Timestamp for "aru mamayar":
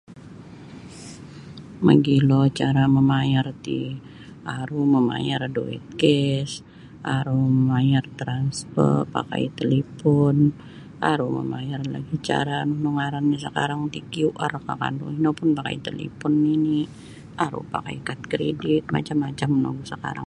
4.59-5.41, 7.15-8.05, 11.11-11.81